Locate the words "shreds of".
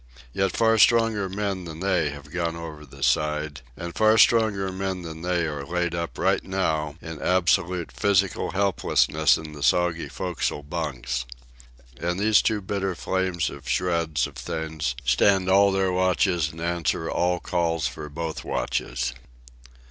13.69-14.37